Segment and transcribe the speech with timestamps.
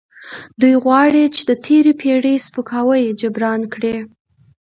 [0.61, 3.95] دوی غواړي چې د تیرې پیړۍ سپکاوی جبران کړي.